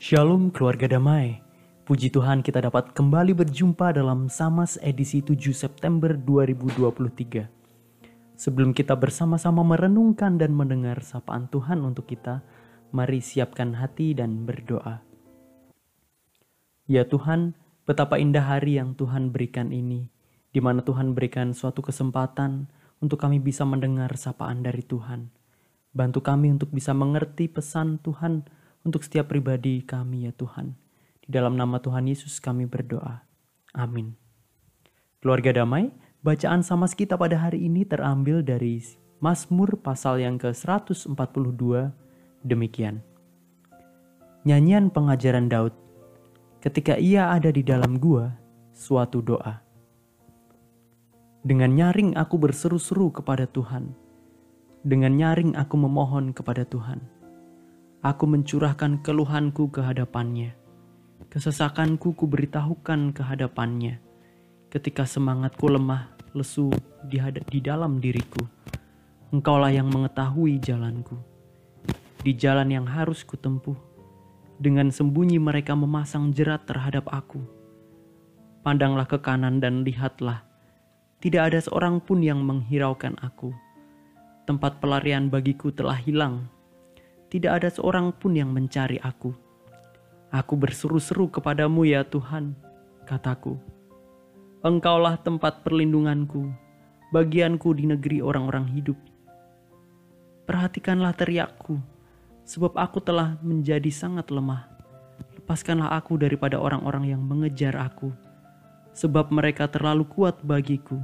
Shalom 0.00 0.48
keluarga 0.48 0.96
damai. 0.96 1.44
Puji 1.84 2.08
Tuhan 2.08 2.40
kita 2.40 2.64
dapat 2.64 2.96
kembali 2.96 3.36
berjumpa 3.36 3.92
dalam 3.92 4.32
Samas 4.32 4.80
edisi 4.80 5.20
7 5.20 5.52
September 5.52 6.16
2023. 6.16 7.44
Sebelum 8.32 8.72
kita 8.72 8.96
bersama-sama 8.96 9.60
merenungkan 9.60 10.40
dan 10.40 10.56
mendengar 10.56 11.04
sapaan 11.04 11.52
Tuhan 11.52 11.84
untuk 11.84 12.08
kita, 12.08 12.40
mari 12.96 13.20
siapkan 13.20 13.76
hati 13.76 14.16
dan 14.16 14.48
berdoa. 14.48 15.04
Ya 16.88 17.04
Tuhan, 17.04 17.52
betapa 17.84 18.16
indah 18.16 18.56
hari 18.56 18.80
yang 18.80 18.96
Tuhan 18.96 19.36
berikan 19.36 19.68
ini, 19.68 20.08
di 20.56 20.64
mana 20.64 20.80
Tuhan 20.80 21.12
berikan 21.12 21.52
suatu 21.52 21.84
kesempatan 21.84 22.72
untuk 23.04 23.20
kami 23.20 23.36
bisa 23.36 23.68
mendengar 23.68 24.16
sapaan 24.16 24.64
dari 24.64 24.80
Tuhan. 24.80 25.28
Bantu 25.92 26.24
kami 26.24 26.56
untuk 26.56 26.72
bisa 26.72 26.96
mengerti 26.96 27.52
pesan 27.52 28.00
Tuhan 28.00 28.48
untuk 28.84 29.04
setiap 29.04 29.28
pribadi 29.28 29.84
kami 29.84 30.28
ya 30.28 30.32
Tuhan. 30.32 30.72
Di 31.20 31.28
dalam 31.28 31.56
nama 31.56 31.78
Tuhan 31.80 32.08
Yesus 32.08 32.40
kami 32.40 32.64
berdoa. 32.64 33.24
Amin. 33.76 34.16
Keluarga 35.20 35.62
damai, 35.62 35.92
bacaan 36.24 36.64
samas 36.64 36.96
kita 36.96 37.14
pada 37.20 37.36
hari 37.36 37.68
ini 37.68 37.84
terambil 37.84 38.40
dari 38.40 38.80
Mazmur 39.20 39.76
pasal 39.84 40.24
yang 40.24 40.40
ke-142 40.40 41.92
demikian. 42.40 43.04
Nyanyian 44.48 44.88
pengajaran 44.88 45.52
Daud 45.52 45.76
ketika 46.64 46.96
ia 46.96 47.28
ada 47.28 47.52
di 47.52 47.60
dalam 47.60 48.00
gua, 48.00 48.32
suatu 48.72 49.20
doa. 49.20 49.60
Dengan 51.44 51.72
nyaring 51.72 52.16
aku 52.16 52.36
berseru-seru 52.40 53.12
kepada 53.12 53.44
Tuhan. 53.44 53.92
Dengan 54.80 55.12
nyaring 55.12 55.60
aku 55.60 55.76
memohon 55.76 56.32
kepada 56.32 56.64
Tuhan 56.64 57.19
Aku 58.00 58.24
mencurahkan 58.24 59.04
keluhanku 59.04 59.68
ke 59.68 59.84
hadapannya. 59.84 60.56
Kesesakanku 61.28 62.16
kuberitahukan 62.16 63.12
ke 63.12 63.20
hadapannya. 63.20 64.00
Ketika 64.72 65.04
semangatku 65.04 65.68
lemah, 65.68 66.08
lesu 66.32 66.72
di, 67.04 67.20
di 67.52 67.60
dalam 67.60 68.00
diriku. 68.00 68.40
Engkaulah 69.36 69.68
yang 69.68 69.92
mengetahui 69.92 70.56
jalanku. 70.64 71.20
Di 72.24 72.32
jalan 72.32 72.72
yang 72.72 72.88
harus 72.88 73.20
kutempuh. 73.20 73.76
Dengan 74.56 74.88
sembunyi 74.88 75.36
mereka 75.36 75.76
memasang 75.76 76.32
jerat 76.32 76.64
terhadap 76.64 77.04
aku. 77.12 77.44
Pandanglah 78.64 79.04
ke 79.04 79.20
kanan 79.20 79.60
dan 79.60 79.84
lihatlah. 79.84 80.40
Tidak 81.20 81.52
ada 81.52 81.60
seorang 81.60 82.00
pun 82.00 82.24
yang 82.24 82.40
menghiraukan 82.48 83.20
aku. 83.20 83.52
Tempat 84.48 84.80
pelarian 84.80 85.28
bagiku 85.28 85.68
telah 85.68 86.00
hilang 86.00 86.48
tidak 87.30 87.62
ada 87.62 87.70
seorang 87.70 88.10
pun 88.10 88.34
yang 88.34 88.50
mencari 88.50 88.98
aku. 88.98 89.30
Aku 90.34 90.58
berseru-seru 90.58 91.30
kepadamu 91.30 91.86
ya 91.86 92.02
Tuhan, 92.02 92.58
kataku. 93.06 93.54
Engkaulah 94.66 95.14
tempat 95.22 95.62
perlindunganku, 95.62 96.50
bagianku 97.14 97.70
di 97.78 97.86
negeri 97.86 98.18
orang-orang 98.18 98.66
hidup. 98.74 98.98
Perhatikanlah 100.42 101.14
teriakku, 101.14 101.78
sebab 102.42 102.74
aku 102.74 102.98
telah 102.98 103.38
menjadi 103.46 103.88
sangat 103.94 104.34
lemah. 104.34 104.66
Lepaskanlah 105.38 105.94
aku 105.94 106.18
daripada 106.18 106.58
orang-orang 106.58 107.14
yang 107.14 107.22
mengejar 107.22 107.78
aku, 107.78 108.10
sebab 108.90 109.30
mereka 109.30 109.70
terlalu 109.70 110.02
kuat 110.10 110.42
bagiku. 110.42 110.98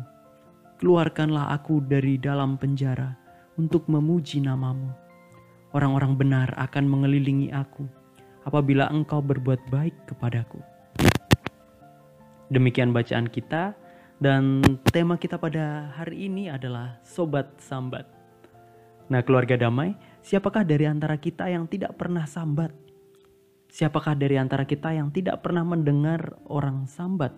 Keluarkanlah 0.82 1.54
aku 1.54 1.78
dari 1.86 2.18
dalam 2.18 2.58
penjara 2.58 3.14
untuk 3.54 3.86
memuji 3.86 4.42
namamu 4.42 5.05
orang-orang 5.74 6.14
benar 6.14 6.48
akan 6.58 6.86
mengelilingi 6.86 7.50
aku 7.50 7.86
apabila 8.46 8.86
engkau 8.92 9.18
berbuat 9.18 9.58
baik 9.72 9.94
kepadaku. 10.06 10.62
Demikian 12.46 12.94
bacaan 12.94 13.26
kita 13.26 13.74
dan 14.22 14.62
tema 14.94 15.18
kita 15.18 15.34
pada 15.34 15.90
hari 15.98 16.30
ini 16.30 16.46
adalah 16.46 17.02
Sobat 17.02 17.58
Sambat. 17.58 18.06
Nah 19.06 19.22
keluarga 19.22 19.54
damai, 19.54 19.94
siapakah 20.22 20.66
dari 20.66 20.86
antara 20.86 21.18
kita 21.18 21.46
yang 21.46 21.70
tidak 21.70 21.94
pernah 21.94 22.26
sambat? 22.26 22.74
Siapakah 23.70 24.18
dari 24.18 24.34
antara 24.34 24.66
kita 24.66 24.94
yang 24.94 25.14
tidak 25.14 25.46
pernah 25.46 25.62
mendengar 25.62 26.38
orang 26.50 26.90
sambat? 26.90 27.34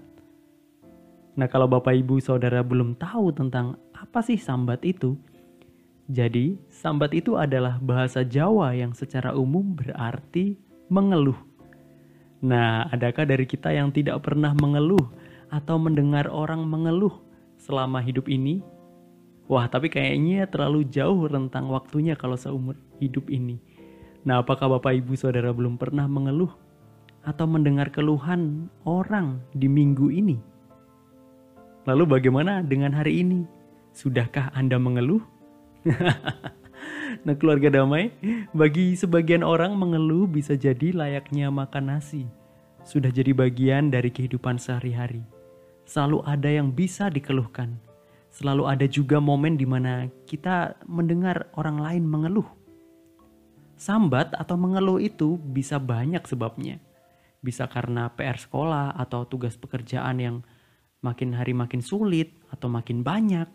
Nah 1.37 1.47
kalau 1.49 1.69
Bapak 1.69 1.93
Ibu 1.93 2.25
Saudara 2.25 2.65
belum 2.65 2.97
tahu 2.97 3.37
tentang 3.37 3.77
apa 3.93 4.25
sih 4.25 4.41
sambat 4.41 4.81
itu, 4.85 5.17
jadi, 6.09 6.57
sambat 6.73 7.13
itu 7.13 7.37
adalah 7.37 7.77
bahasa 7.85 8.25
Jawa 8.25 8.73
yang 8.73 8.97
secara 8.97 9.37
umum 9.37 9.77
berarti 9.77 10.57
mengeluh. 10.89 11.37
Nah, 12.41 12.89
adakah 12.89 13.29
dari 13.29 13.45
kita 13.45 13.77
yang 13.77 13.93
tidak 13.93 14.25
pernah 14.25 14.57
mengeluh 14.57 15.05
atau 15.53 15.77
mendengar 15.77 16.33
orang 16.33 16.65
mengeluh 16.65 17.13
selama 17.61 18.01
hidup 18.01 18.25
ini? 18.25 18.65
Wah, 19.53 19.69
tapi 19.69 19.93
kayaknya 19.93 20.49
terlalu 20.49 20.89
jauh 20.89 21.29
rentang 21.29 21.69
waktunya 21.69 22.17
kalau 22.17 22.41
seumur 22.41 22.81
hidup 23.05 23.29
ini. 23.29 23.61
Nah, 24.25 24.41
apakah 24.41 24.81
Bapak 24.81 24.97
Ibu 25.05 25.13
Saudara 25.13 25.53
belum 25.53 25.77
pernah 25.77 26.09
mengeluh 26.09 26.57
atau 27.21 27.45
mendengar 27.45 27.93
keluhan 27.93 28.73
orang 28.89 29.45
di 29.53 29.69
minggu 29.69 30.09
ini? 30.09 30.41
Lalu 31.85 32.17
bagaimana 32.17 32.65
dengan 32.65 32.97
hari 32.97 33.21
ini? 33.21 33.45
Sudahkah 33.93 34.57
Anda 34.57 34.81
mengeluh? 34.81 35.38
nah 37.27 37.35
keluarga 37.37 37.73
damai, 37.73 38.13
bagi 38.53 38.95
sebagian 38.95 39.43
orang 39.43 39.75
mengeluh 39.75 40.29
bisa 40.29 40.55
jadi 40.55 40.93
layaknya 40.95 41.49
makan 41.49 41.97
nasi. 41.97 42.29
Sudah 42.85 43.13
jadi 43.13 43.37
bagian 43.37 43.93
dari 43.93 44.09
kehidupan 44.09 44.57
sehari-hari. 44.57 45.21
Selalu 45.85 46.25
ada 46.25 46.49
yang 46.49 46.73
bisa 46.73 47.09
dikeluhkan. 47.13 47.77
Selalu 48.29 48.65
ada 48.69 48.87
juga 48.89 49.19
momen 49.19 49.57
di 49.57 49.65
mana 49.65 50.09
kita 50.29 50.77
mendengar 50.85 51.49
orang 51.57 51.81
lain 51.81 52.05
mengeluh. 52.05 52.49
Sambat 53.79 54.35
atau 54.37 54.57
mengeluh 54.59 55.01
itu 55.01 55.39
bisa 55.41 55.81
banyak 55.81 56.21
sebabnya. 56.29 56.81
Bisa 57.41 57.71
karena 57.71 58.11
PR 58.13 58.37
sekolah 58.37 58.99
atau 58.99 59.25
tugas 59.25 59.55
pekerjaan 59.55 60.17
yang 60.19 60.37
makin 60.99 61.31
hari 61.31 61.55
makin 61.55 61.79
sulit 61.79 62.35
atau 62.51 62.67
makin 62.67 63.07
banyak 63.07 63.47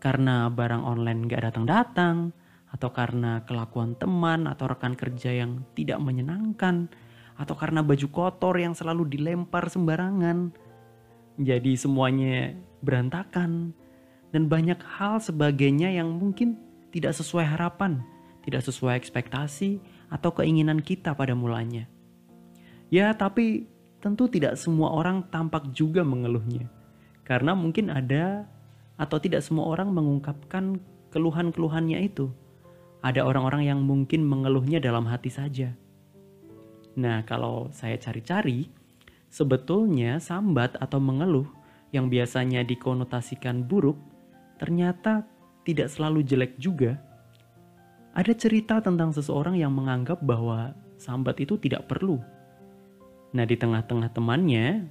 karena 0.00 0.48
barang 0.48 0.82
online 0.82 1.28
gak 1.28 1.52
datang-datang, 1.52 2.32
atau 2.70 2.88
karena 2.90 3.44
kelakuan 3.44 3.98
teman 3.98 4.48
atau 4.48 4.70
rekan 4.70 4.96
kerja 4.96 5.30
yang 5.30 5.62
tidak 5.76 6.00
menyenangkan, 6.00 6.88
atau 7.36 7.54
karena 7.54 7.84
baju 7.84 8.08
kotor 8.08 8.56
yang 8.56 8.72
selalu 8.72 9.06
dilempar 9.06 9.68
sembarangan. 9.68 10.50
Jadi 11.36 11.76
semuanya 11.76 12.56
berantakan, 12.80 13.76
dan 14.32 14.42
banyak 14.48 14.80
hal 14.80 15.20
sebagainya 15.20 15.92
yang 15.92 16.16
mungkin 16.16 16.56
tidak 16.90 17.12
sesuai 17.14 17.46
harapan, 17.46 18.00
tidak 18.46 18.64
sesuai 18.64 18.96
ekspektasi, 18.96 19.82
atau 20.10 20.30
keinginan 20.34 20.82
kita 20.82 21.14
pada 21.14 21.36
mulanya. 21.36 21.86
Ya, 22.90 23.14
tapi 23.14 23.70
tentu 24.02 24.26
tidak 24.26 24.58
semua 24.58 24.90
orang 24.90 25.22
tampak 25.30 25.70
juga 25.70 26.02
mengeluhnya. 26.02 26.66
Karena 27.22 27.54
mungkin 27.54 27.94
ada 27.94 28.48
atau 29.00 29.16
tidak 29.16 29.40
semua 29.40 29.72
orang 29.72 29.96
mengungkapkan 29.96 30.76
keluhan-keluhannya 31.08 32.04
itu. 32.04 32.28
Ada 33.00 33.24
orang-orang 33.24 33.64
yang 33.64 33.80
mungkin 33.80 34.28
mengeluhnya 34.28 34.76
dalam 34.76 35.08
hati 35.08 35.32
saja. 35.32 35.72
Nah, 37.00 37.24
kalau 37.24 37.72
saya 37.72 37.96
cari-cari, 37.96 38.68
sebetulnya 39.32 40.20
sambat 40.20 40.76
atau 40.76 41.00
mengeluh 41.00 41.48
yang 41.96 42.12
biasanya 42.12 42.60
dikonotasikan 42.60 43.64
buruk 43.64 43.96
ternyata 44.60 45.24
tidak 45.64 45.88
selalu 45.88 46.20
jelek 46.20 46.60
juga. 46.60 47.00
Ada 48.12 48.36
cerita 48.36 48.84
tentang 48.84 49.16
seseorang 49.16 49.56
yang 49.56 49.72
menganggap 49.72 50.20
bahwa 50.20 50.76
sambat 51.00 51.40
itu 51.40 51.56
tidak 51.56 51.88
perlu. 51.88 52.20
Nah, 53.32 53.46
di 53.48 53.56
tengah-tengah 53.56 54.10
temannya, 54.12 54.84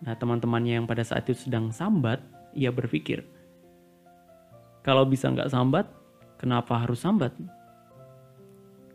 nah 0.00 0.14
teman-temannya 0.14 0.80
yang 0.80 0.86
pada 0.86 1.02
saat 1.02 1.26
itu 1.26 1.50
sedang 1.50 1.74
sambat, 1.74 2.22
ia 2.56 2.72
berpikir. 2.72 3.22
Kalau 4.80 5.04
bisa 5.04 5.28
nggak 5.28 5.52
sambat, 5.52 5.86
kenapa 6.40 6.80
harus 6.80 7.04
sambat? 7.04 7.36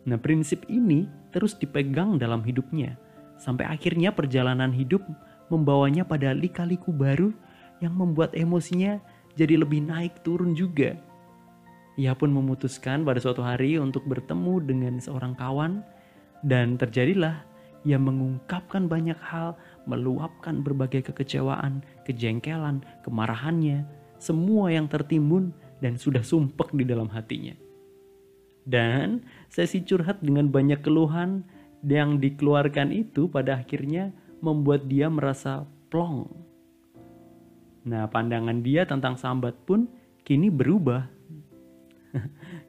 Nah 0.07 0.17
prinsip 0.17 0.65
ini 0.65 1.05
terus 1.29 1.53
dipegang 1.53 2.17
dalam 2.17 2.41
hidupnya. 2.41 2.97
Sampai 3.37 3.69
akhirnya 3.69 4.09
perjalanan 4.13 4.73
hidup 4.73 5.05
membawanya 5.53 6.05
pada 6.07 6.33
lika-liku 6.33 6.89
baru 6.89 7.29
yang 7.83 7.93
membuat 7.97 8.33
emosinya 8.37 9.01
jadi 9.35 9.61
lebih 9.61 9.83
naik 9.85 10.21
turun 10.21 10.53
juga. 10.53 10.97
Ia 11.99 12.15
pun 12.15 12.31
memutuskan 12.31 13.03
pada 13.03 13.19
suatu 13.19 13.43
hari 13.43 13.75
untuk 13.75 14.07
bertemu 14.07 14.63
dengan 14.63 14.93
seorang 14.97 15.35
kawan 15.35 15.83
dan 16.41 16.79
terjadilah 16.79 17.43
ia 17.81 17.97
mengungkapkan 17.97 18.85
banyak 18.85 19.17
hal, 19.17 19.57
meluapkan 19.89 20.61
berbagai 20.61 21.09
kekecewaan, 21.09 21.81
kejengkelan, 22.05 22.85
kemarahannya, 23.01 23.85
semua 24.21 24.69
yang 24.69 24.85
tertimbun 24.85 25.49
dan 25.81 25.97
sudah 25.97 26.21
sumpek 26.21 26.69
di 26.77 26.85
dalam 26.85 27.09
hatinya. 27.09 27.57
Dan 28.61 29.25
sesi 29.49 29.81
curhat 29.81 30.21
dengan 30.21 30.53
banyak 30.53 30.85
keluhan 30.85 31.41
yang 31.81 32.21
dikeluarkan 32.21 32.93
itu 32.93 33.25
pada 33.25 33.57
akhirnya 33.57 34.13
membuat 34.45 34.85
dia 34.85 35.09
merasa 35.09 35.65
plong. 35.89 36.29
Nah, 37.81 38.05
pandangan 38.05 38.61
dia 38.61 38.85
tentang 38.85 39.17
sambat 39.17 39.57
pun 39.65 39.89
kini 40.21 40.53
berubah. 40.53 41.09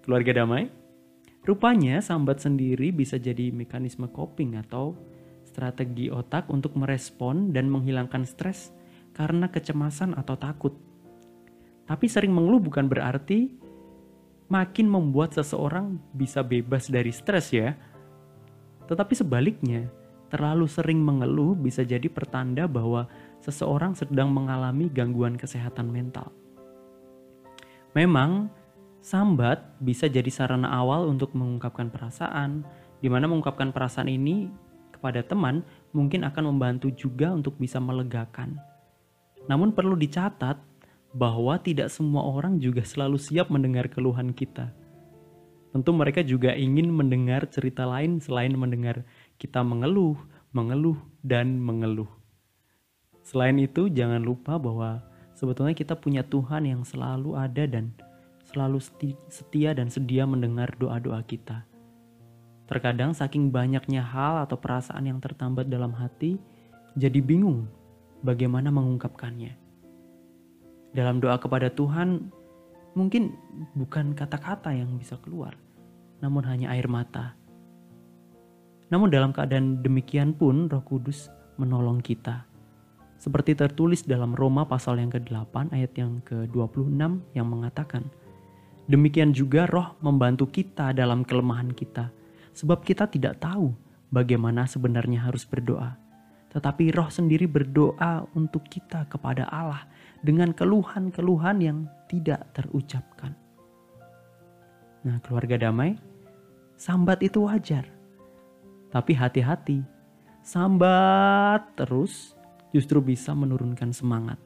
Keluarga 0.03 0.44
damai? 0.44 0.73
Rupanya 1.42 1.98
sambat 1.98 2.38
sendiri 2.38 2.94
bisa 2.94 3.18
jadi 3.18 3.50
mekanisme 3.50 4.06
coping 4.06 4.54
atau 4.62 4.94
strategi 5.42 6.06
otak 6.06 6.46
untuk 6.46 6.78
merespon 6.78 7.50
dan 7.50 7.66
menghilangkan 7.66 8.22
stres 8.22 8.70
karena 9.10 9.50
kecemasan 9.50 10.14
atau 10.14 10.38
takut. 10.38 10.78
Tapi 11.82 12.06
sering 12.06 12.30
mengeluh 12.30 12.62
bukan 12.62 12.86
berarti 12.86 13.52
makin 14.46 14.86
membuat 14.86 15.34
seseorang 15.34 15.98
bisa 16.14 16.46
bebas 16.46 16.86
dari 16.86 17.10
stres 17.10 17.50
ya. 17.50 17.74
Tetapi 18.86 19.12
sebaliknya, 19.16 19.90
terlalu 20.30 20.70
sering 20.70 21.02
mengeluh 21.02 21.58
bisa 21.58 21.82
jadi 21.82 22.06
pertanda 22.06 22.70
bahwa 22.70 23.10
seseorang 23.42 23.98
sedang 23.98 24.30
mengalami 24.30 24.86
gangguan 24.92 25.34
kesehatan 25.34 25.90
mental. 25.90 26.30
Memang, 27.92 28.48
sambat 29.02 29.58
bisa 29.82 30.06
jadi 30.06 30.31
sarana 30.31 30.70
awal 30.70 31.10
untuk 31.10 31.34
mengungkapkan 31.34 31.90
perasaan, 31.90 32.62
di 33.02 33.10
mana 33.10 33.26
mengungkapkan 33.26 33.75
perasaan 33.75 34.06
ini 34.06 34.46
kepada 34.94 35.26
teman 35.26 35.66
mungkin 35.90 36.22
akan 36.22 36.54
membantu 36.54 36.94
juga 36.94 37.34
untuk 37.34 37.58
bisa 37.58 37.82
melegakan. 37.82 38.62
Namun 39.50 39.75
perlu 39.75 39.99
dicatat 39.99 40.54
bahwa 41.12 41.58
tidak 41.58 41.90
semua 41.90 42.22
orang 42.22 42.62
juga 42.62 42.87
selalu 42.87 43.19
siap 43.19 43.50
mendengar 43.50 43.90
keluhan 43.90 44.31
kita. 44.31 44.70
Tentu 45.75 45.90
mereka 45.90 46.22
juga 46.22 46.54
ingin 46.54 46.93
mendengar 46.94 47.50
cerita 47.50 47.82
lain 47.82 48.22
selain 48.22 48.54
mendengar 48.54 49.02
kita 49.37 49.64
mengeluh, 49.66 50.14
mengeluh, 50.54 50.96
dan 51.26 51.58
mengeluh. 51.58 52.08
Selain 53.25 53.56
itu, 53.58 53.88
jangan 53.88 54.20
lupa 54.20 54.60
bahwa 54.60 55.02
sebetulnya 55.32 55.72
kita 55.72 55.96
punya 55.96 56.22
Tuhan 56.22 56.69
yang 56.69 56.84
selalu 56.84 57.34
ada 57.34 57.64
dan 57.64 57.96
selalu 58.52 58.78
setia 59.32 59.72
dan 59.72 59.88
sedia 59.88 60.28
mendengar 60.28 60.70
doa-doa 60.76 61.25
kita. 61.25 61.64
Terkadang 62.69 63.16
saking 63.16 63.49
banyaknya 63.50 64.04
hal 64.04 64.44
atau 64.44 64.60
perasaan 64.60 65.08
yang 65.08 65.19
tertambat 65.19 65.72
dalam 65.72 65.93
hati, 65.96 66.37
jadi 66.94 67.19
bingung 67.25 67.66
bagaimana 68.20 68.69
mengungkapkannya. 68.69 69.56
Dalam 70.93 71.25
doa 71.25 71.40
kepada 71.40 71.72
Tuhan, 71.72 72.28
mungkin 72.93 73.32
bukan 73.72 74.12
kata-kata 74.12 74.76
yang 74.76 75.00
bisa 75.00 75.16
keluar, 75.25 75.56
namun 76.20 76.44
hanya 76.44 76.72
air 76.76 76.87
mata. 76.87 77.32
Namun 78.93 79.08
dalam 79.08 79.32
keadaan 79.32 79.81
demikian 79.81 80.37
pun 80.37 80.69
Roh 80.69 80.84
Kudus 80.84 81.32
menolong 81.56 82.04
kita 82.04 82.52
seperti 83.22 83.54
tertulis 83.54 84.02
dalam 84.02 84.34
Roma 84.34 84.66
pasal 84.66 84.99
yang 84.99 85.14
ke-8 85.14 85.70
ayat 85.70 85.94
yang 85.94 86.19
ke-26 86.26 87.22
yang 87.38 87.46
mengatakan, 87.46 88.02
Demikian 88.90 89.31
juga 89.31 89.70
roh 89.70 89.94
membantu 90.02 90.50
kita 90.50 90.90
dalam 90.90 91.23
kelemahan 91.23 91.70
kita, 91.70 92.11
sebab 92.50 92.82
kita 92.82 93.06
tidak 93.06 93.38
tahu 93.38 93.70
bagaimana 94.11 94.67
sebenarnya 94.67 95.31
harus 95.31 95.46
berdoa. 95.46 95.94
Tetapi 96.50 96.93
roh 96.93 97.08
sendiri 97.08 97.49
berdoa 97.49 98.26
untuk 98.34 98.67
kita 98.69 99.08
kepada 99.08 99.49
Allah 99.49 99.87
dengan 100.20 100.52
keluhan-keluhan 100.52 101.58
yang 101.62 101.79
tidak 102.11 102.44
terucapkan. 102.52 103.32
Nah 105.02 105.19
keluarga 105.25 105.56
damai, 105.56 105.96
sambat 106.76 107.23
itu 107.25 107.46
wajar. 107.46 107.88
Tapi 108.93 109.17
hati-hati, 109.17 109.81
sambat 110.44 111.73
terus 111.78 112.37
justru 112.75 113.00
bisa 113.00 113.32
menurunkan 113.32 113.94
semangat. 113.96 114.37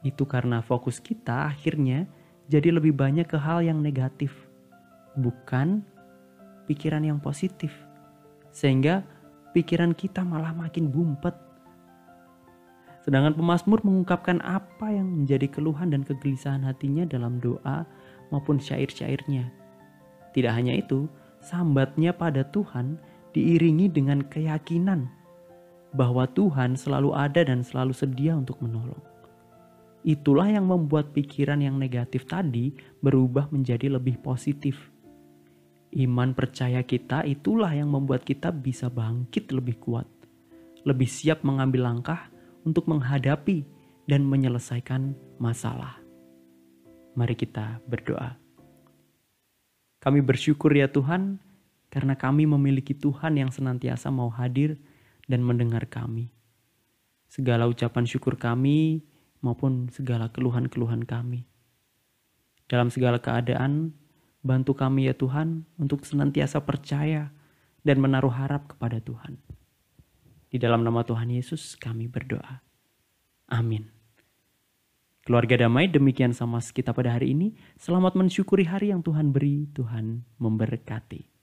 Itu 0.00 0.24
karena 0.24 0.64
fokus 0.64 0.96
kita 0.96 1.52
akhirnya 1.52 2.08
jadi 2.50 2.74
lebih 2.74 2.98
banyak 2.98 3.30
ke 3.30 3.38
hal 3.38 3.62
yang 3.62 3.78
negatif, 3.78 4.34
bukan 5.14 5.86
pikiran 6.66 7.06
yang 7.06 7.22
positif. 7.22 7.70
Sehingga 8.50 9.06
pikiran 9.54 9.94
kita 9.94 10.26
malah 10.26 10.50
makin 10.50 10.90
bumpet. 10.90 11.32
Sedangkan 13.06 13.38
pemazmur 13.38 13.78
mengungkapkan 13.86 14.42
apa 14.42 14.90
yang 14.90 15.06
menjadi 15.22 15.46
keluhan 15.46 15.94
dan 15.94 16.02
kegelisahan 16.02 16.66
hatinya 16.66 17.06
dalam 17.06 17.38
doa 17.38 17.86
maupun 18.34 18.58
syair-syairnya. 18.58 19.46
Tidak 20.34 20.50
hanya 20.50 20.74
itu, 20.74 21.06
sambatnya 21.38 22.10
pada 22.10 22.42
Tuhan 22.50 22.98
diiringi 23.30 23.86
dengan 23.94 24.26
keyakinan 24.26 25.06
bahwa 25.94 26.26
Tuhan 26.26 26.74
selalu 26.74 27.14
ada 27.14 27.46
dan 27.46 27.62
selalu 27.62 27.94
sedia 27.94 28.34
untuk 28.34 28.58
menolong. 28.58 29.09
Itulah 30.00 30.48
yang 30.48 30.64
membuat 30.64 31.12
pikiran 31.12 31.60
yang 31.60 31.76
negatif 31.76 32.24
tadi 32.24 32.72
berubah 33.04 33.52
menjadi 33.52 33.92
lebih 33.92 34.16
positif. 34.24 34.80
Iman 35.92 36.32
percaya 36.32 36.80
kita 36.86 37.26
itulah 37.28 37.68
yang 37.74 37.92
membuat 37.92 38.24
kita 38.24 38.48
bisa 38.54 38.88
bangkit 38.88 39.52
lebih 39.52 39.76
kuat, 39.82 40.06
lebih 40.88 41.10
siap 41.10 41.44
mengambil 41.44 41.90
langkah 41.90 42.32
untuk 42.64 42.88
menghadapi 42.88 43.66
dan 44.08 44.24
menyelesaikan 44.24 45.12
masalah. 45.36 46.00
Mari 47.18 47.34
kita 47.36 47.82
berdoa. 47.84 48.38
Kami 50.00 50.24
bersyukur 50.24 50.72
ya 50.72 50.88
Tuhan, 50.88 51.36
karena 51.92 52.16
kami 52.16 52.48
memiliki 52.48 52.96
Tuhan 52.96 53.36
yang 53.36 53.52
senantiasa 53.52 54.08
mau 54.08 54.32
hadir 54.32 54.80
dan 55.28 55.44
mendengar 55.44 55.84
kami. 55.90 56.32
Segala 57.28 57.68
ucapan 57.68 58.06
syukur 58.08 58.38
kami 58.40 59.04
maupun 59.40 59.88
segala 59.92 60.28
keluhan-keluhan 60.32 61.04
kami. 61.04 61.48
Dalam 62.70 62.88
segala 62.92 63.18
keadaan, 63.18 63.92
bantu 64.40 64.72
kami 64.72 65.10
ya 65.10 65.14
Tuhan 65.16 65.66
untuk 65.76 66.06
senantiasa 66.06 66.62
percaya 66.62 67.34
dan 67.82 67.98
menaruh 67.98 68.32
harap 68.32 68.76
kepada 68.76 69.00
Tuhan. 69.00 69.40
Di 70.50 70.58
dalam 70.58 70.82
nama 70.86 71.02
Tuhan 71.02 71.30
Yesus 71.30 71.74
kami 71.76 72.06
berdoa. 72.06 72.62
Amin. 73.50 73.90
Keluarga 75.20 75.66
damai, 75.66 75.86
demikian 75.86 76.32
sama 76.34 76.58
kita 76.58 76.90
pada 76.90 77.14
hari 77.14 77.36
ini. 77.36 77.54
Selamat 77.78 78.16
mensyukuri 78.16 78.66
hari 78.66 78.90
yang 78.90 79.04
Tuhan 79.04 79.30
beri, 79.30 79.68
Tuhan 79.70 80.26
memberkati. 80.40 81.39